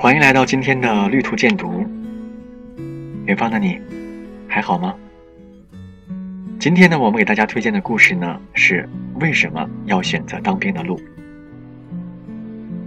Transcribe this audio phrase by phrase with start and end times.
[0.00, 1.84] 欢迎来到今天的绿图鉴读。
[3.26, 3.80] 远方的你，
[4.46, 4.94] 还好吗？
[6.60, 11.00] 今天呢，我们给大家推荐的故事呢是为什么要选择当兵的路。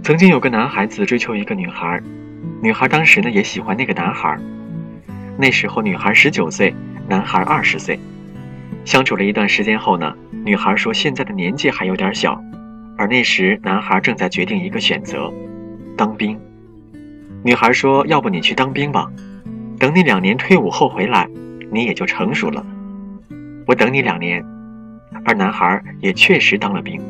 [0.02, 2.00] 曾经有个男孩子追求一个女孩，
[2.62, 4.34] 女孩当时呢也喜欢那个男孩。
[5.36, 6.74] 那时候女孩十九岁，
[7.06, 8.00] 男孩二十岁。
[8.86, 12.42] 相处了一段时间后呢，女孩说现在的年纪还有点小，
[12.96, 15.30] 而那时男孩正在决定一个选择，
[15.94, 16.40] 当兵。
[17.44, 19.10] 女孩说：“要不你去当兵吧，
[19.78, 21.28] 等你两年退伍后回来，
[21.72, 22.64] 你也就成熟了。”
[23.66, 24.44] 我等你两年，
[25.24, 27.00] 而男孩也确实当了兵。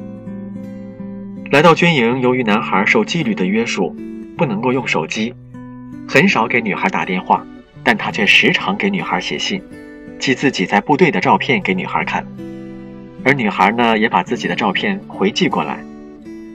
[1.51, 3.95] 来到军营，由于男孩受纪律的约束，
[4.39, 5.35] 不能够用手机，
[6.09, 7.45] 很少给女孩打电话，
[7.85, 9.63] 但他却时常给女孩写信，
[10.19, 12.27] 寄自己在部队的照片给女孩看，
[13.23, 15.85] 而女孩呢，也把自己的照片回寄过来。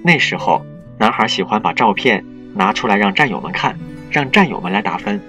[0.04, 0.66] 那时候，
[0.98, 3.78] 男孩喜欢把照片拿出来让战友们看，
[4.12, 5.20] 让战友们来打分。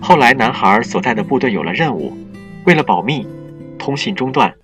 [0.00, 2.16] 后来，男孩所在的部队有了任务。
[2.64, 3.26] 为了保密，
[3.76, 4.54] 通信中断，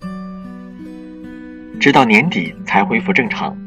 [1.81, 3.57] 直到年底才恢复正常。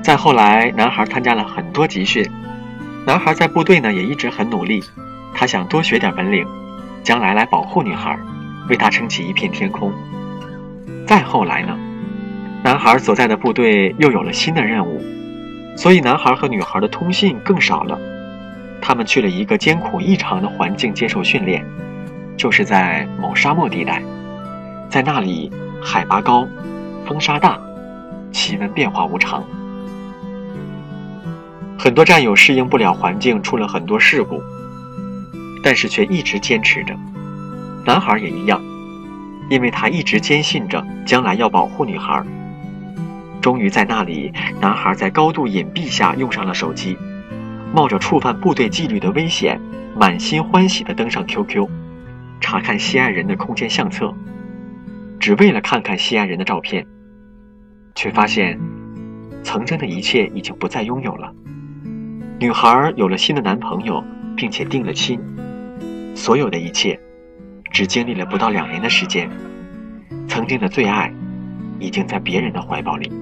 [0.00, 2.24] 再后来，男孩参加了很多集训，
[3.04, 4.80] 男孩在部队呢也一直很努力，
[5.34, 6.46] 他想多学点本领，
[7.02, 8.16] 将来来保护女孩，
[8.68, 9.92] 为她撑起一片天空。
[11.04, 11.76] 再后来呢，
[12.62, 15.02] 男孩所在的部队又有了新的任务，
[15.80, 17.98] 所以男孩和女孩的通信更少了。
[18.82, 21.64] 他们去了一个艰苦异常的环境接受训练。
[22.36, 24.02] 就是在某沙漠地带，
[24.90, 25.50] 在那里
[25.82, 26.46] 海拔高，
[27.06, 27.58] 风沙大，
[28.30, 29.42] 气温变化无常，
[31.78, 34.42] 很多战友适应不了环境，出了很多事故，
[35.62, 36.94] 但是却一直坚持着。
[37.86, 38.60] 男孩也一样，
[39.50, 42.22] 因为他一直坚信着将来要保护女孩。
[43.40, 46.96] 终于在那里，男孩在高度隐蔽下用上了手机，
[47.74, 49.60] 冒着触犯部队纪律的危险，
[49.96, 51.68] 满心欢喜地登上 QQ。
[52.40, 54.14] 查看心爱人的空间相册，
[55.18, 56.86] 只为了看看心爱人的照片，
[57.94, 58.58] 却发现
[59.42, 61.32] 曾经的一切已经不再拥有了。
[62.38, 64.02] 女孩有了新的男朋友，
[64.36, 65.20] 并且定了亲，
[66.14, 66.98] 所有的一切
[67.70, 69.30] 只经历了不到两年的时间，
[70.26, 71.12] 曾经的最爱
[71.78, 73.12] 已经在别人的怀抱里。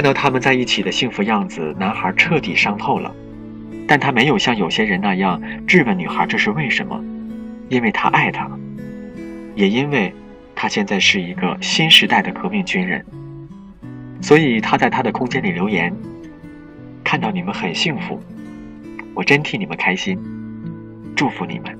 [0.00, 3.14] 看到他们在一起的幸福样子，男孩彻底伤透了。
[3.86, 6.98] 但他没有像有些人那样质问女孩这是为什么，
[7.68, 8.50] 因为他爱她，
[9.54, 10.10] 也因为
[10.54, 13.04] 他现在是一个新时代的革命军人，
[14.22, 15.94] 所以他在他的空间里留言，
[17.04, 18.18] 看到你们很幸福，
[19.12, 20.18] 我真替你们开心，
[21.14, 21.78] 祝福你们，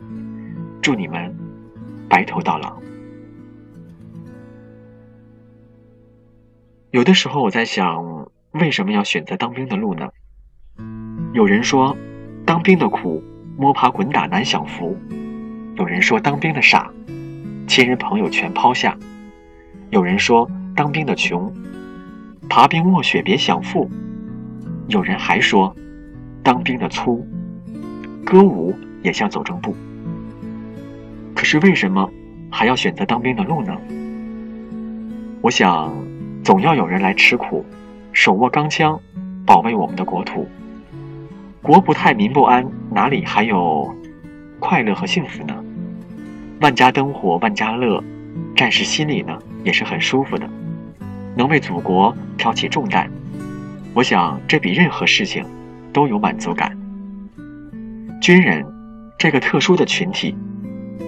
[0.83, 1.35] 祝你们
[2.07, 2.79] 白头到老。
[6.91, 10.09] 有的时候我在想，为什么要选择当兵的路呢？
[11.33, 11.97] 有人说，
[12.45, 13.23] 当兵的苦，
[13.57, 14.97] 摸爬滚打难享福；
[15.77, 16.91] 有人说，当兵的傻，
[17.69, 18.91] 亲人朋友全抛下；
[19.91, 21.55] 有人说，当兵的穷，
[22.49, 23.89] 爬冰卧雪别享富；
[24.89, 25.73] 有人还说，
[26.43, 27.25] 当兵的粗，
[28.25, 29.77] 歌舞也像走正步。
[31.37, 32.11] 可是为什么
[32.51, 33.77] 还要选择当兵的路呢？
[35.41, 35.95] 我想，
[36.51, 37.65] 总要有人来吃苦，
[38.13, 39.01] 手握钢枪，
[39.47, 40.49] 保卫我们的国土。
[41.63, 43.89] 国不太民不安，哪里还有
[44.59, 45.55] 快乐和幸福呢？
[46.61, 48.03] 万家灯火万家乐，
[48.57, 50.51] 战士心里呢也是很舒服的。
[51.37, 53.09] 能为祖国挑起重担，
[53.95, 55.47] 我想这比任何事情
[55.93, 56.77] 都有满足感。
[58.21, 58.67] 军人
[59.17, 60.35] 这个特殊的群体，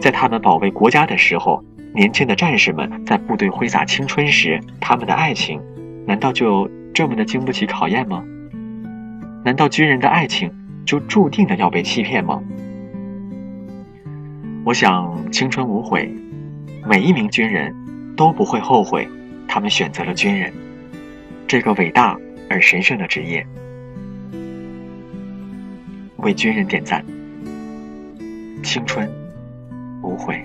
[0.01, 5.61] 在他们保卫国家的时候，年轻的战士们在部队挥洒青春时，他们的爱情，
[6.07, 8.25] 难道就这么的经不起考验吗？
[9.45, 10.51] 难道军人的爱情
[10.87, 12.43] 就注定的要被欺骗吗？
[14.65, 16.11] 我想青春无悔，
[16.89, 17.75] 每一名军人
[18.17, 19.07] 都不会后悔，
[19.47, 20.51] 他们选择了军人
[21.47, 22.17] 这个伟大
[22.49, 23.47] 而神圣的职业。
[26.19, 27.05] 为军人点赞，
[28.63, 29.11] 青春
[30.03, 30.43] 无悔。